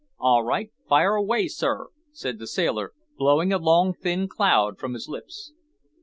"All 0.17 0.43
right; 0.43 0.71
fire 0.89 1.13
away, 1.13 1.47
sir," 1.47 1.89
said 2.11 2.39
the 2.39 2.47
sailor, 2.47 2.93
blowing 3.19 3.53
a 3.53 3.59
long 3.59 3.93
thin 3.93 4.27
cloud 4.27 4.79
from 4.79 4.95
his 4.95 5.07
lips. 5.07 5.53